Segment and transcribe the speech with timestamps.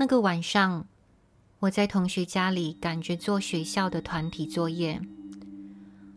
[0.00, 0.86] 那个晚上，
[1.58, 4.98] 我在同学家里赶着做学校的团体作业。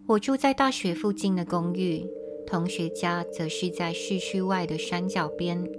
[0.07, 2.07] 我住在大学附近的公寓，
[2.47, 5.69] 同学家则是在市区外的山脚边。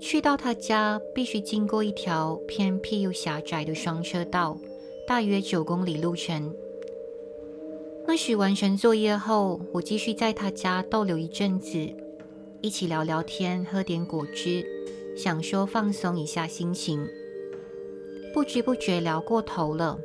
[0.00, 4.58] 去到他家，必须经过一条偏僻又狭窄的双车道，
[5.06, 6.52] 大约九公里路程。
[8.04, 11.88] 那时完成作业后，我继续在他家逗留一阵子，
[12.60, 14.66] 一起聊聊天，喝点果汁，
[15.16, 17.06] 想说放松一下心情。
[18.34, 19.98] 不知不觉聊过头了，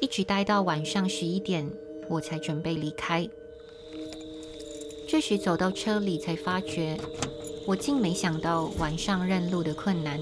[0.00, 1.70] 一直待到晚上十一点，
[2.08, 3.28] 我才准备离开。
[5.08, 6.98] 这时走到车里，才发觉
[7.66, 10.20] 我竟没想到晚上认路的困难，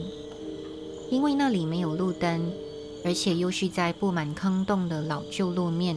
[1.11, 2.53] 因为那里没有路灯，
[3.05, 5.97] 而且又是在布满坑洞的老旧路面。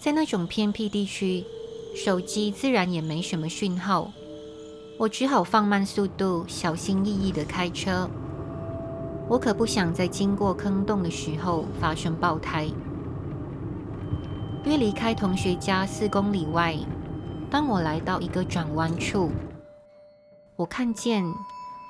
[0.00, 1.44] 在那种偏僻地区，
[1.94, 4.12] 手机自然也没什么讯号，
[4.98, 8.08] 我只好放慢速度，小心翼翼地开车。
[9.28, 12.70] 我可不想在经过坑洞的时候发生爆胎。
[14.64, 16.78] 约离开同学家四公里外，
[17.50, 19.30] 当我来到一个转弯处，
[20.56, 21.22] 我看见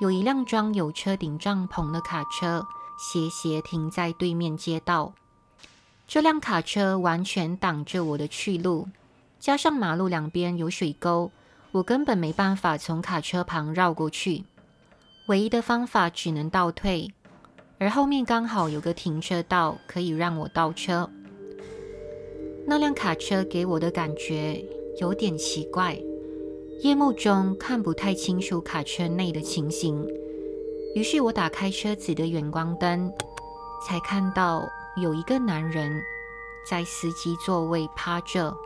[0.00, 2.66] 有一辆装有车顶帐篷的卡车
[2.98, 5.12] 斜斜停在对面街道。
[6.08, 8.88] 这辆卡车完全挡着我的去路，
[9.38, 11.30] 加上马路两边有水沟，
[11.76, 14.44] 我根本没办法从卡车旁绕过去。
[15.28, 17.12] 唯一的方法只能倒退，
[17.78, 21.10] 而后面刚好有个停车道可以让我倒车。
[22.66, 24.64] 那辆卡车给我的感觉
[25.00, 26.00] 有点奇怪，
[26.80, 30.02] 夜幕中看不太清楚卡车内的情形。
[30.94, 33.12] 于是我打开车子的远光灯，
[33.86, 34.66] 才看到。
[34.98, 35.92] 有一个男人
[36.66, 38.56] 在司机座位趴着，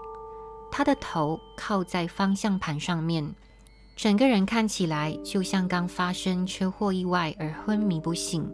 [0.70, 3.34] 他的头靠在方向盘上面，
[3.96, 8.50] 整个人看起来就像刚发生车祸意外而昏迷不醒。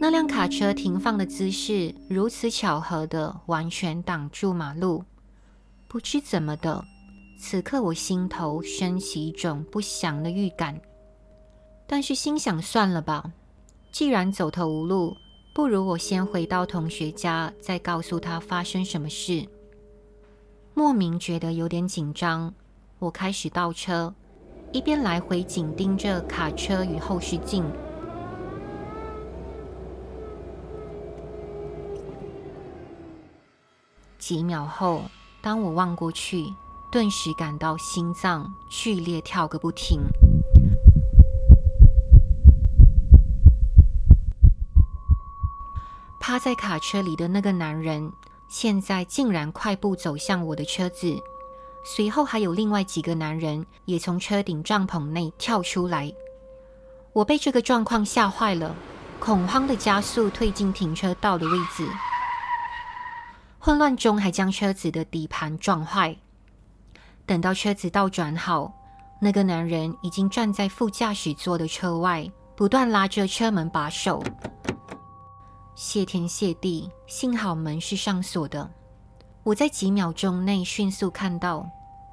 [0.00, 5.04] 那辆卡车停放的姿势如此巧合的完全挡住马路，
[5.88, 6.84] 不知怎么的，
[7.38, 10.80] 此刻我心头升起一种不祥的预感，
[11.86, 13.32] 但是心想算了吧，
[13.92, 15.16] 既然走投无路。
[15.54, 19.46] 不如我先回到同学家，再告诉他发生什么事。
[20.82, 22.52] 莫名觉得有点紧张，
[22.98, 24.12] 我开始倒车，
[24.72, 27.64] 一边来回紧盯着卡车与后视镜。
[34.18, 35.04] 几秒后，
[35.40, 36.52] 当我望过去，
[36.90, 40.00] 顿时感到心脏剧烈跳个不停。
[46.18, 48.10] 趴在卡车里的那个男人，
[48.52, 51.16] 现在竟然快步走向我的车子，
[51.86, 56.12] 随后还有另外几个男人也从车顶帐篷内跳出来。
[57.14, 58.76] 我被这个状况吓坏了，
[59.18, 61.88] 恐慌地加速退进停车道的位置，
[63.58, 66.14] 混乱中还将车子的底盘撞坏。
[67.24, 68.70] 等到车子倒转好，
[69.18, 74.22] 那个男人已经站在副驾驶座的车外，不断拉着车门把手。
[75.74, 78.70] 谢天谢地，幸好门是上锁的。
[79.42, 81.66] 我在几秒钟内迅速看到，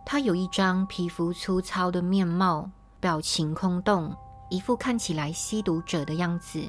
[0.05, 2.71] 他有一张皮肤粗糙的面貌，
[3.01, 4.15] 表情空洞，
[4.49, 6.63] 一副看起来吸毒者的样子。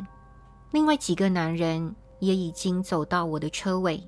[0.73, 4.03] 另外几个男人也已经走到我的车尾，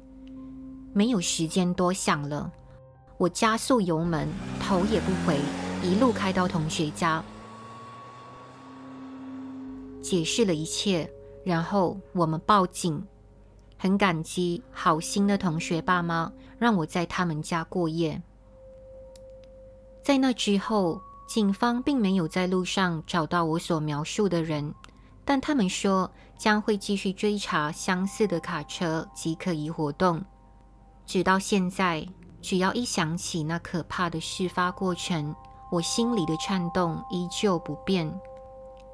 [0.92, 2.50] 没有时间多想了，
[3.16, 4.28] 我加速油门，
[4.60, 5.40] 头也不回，
[5.84, 7.22] 一路开到同学家，
[10.02, 11.08] 解释了一切。
[11.44, 13.04] 然后我们报警，
[13.78, 18.22] 很感激好心的同学爸妈让我在他们家过夜。
[20.02, 24.74] 在那之后，警方并没有在路上找到我所描述的人，
[25.24, 30.22] 但他们说将会继续追查相似的卡车及可疑活动。
[31.06, 32.06] 直到现在，
[32.40, 35.34] 只要一想起那可怕的事发过程，
[35.70, 38.12] 我心里的颤动依旧不变，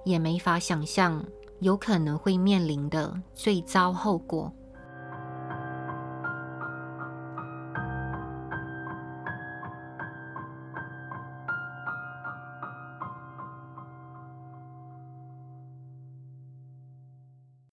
[0.05, 1.25] 也没法想象。
[1.61, 4.53] 有可能会面临的最糟后果。